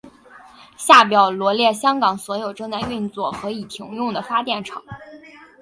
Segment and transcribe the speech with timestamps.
[0.77, 4.81] 下表罗列香港所有正在运作和已停用的发电厂。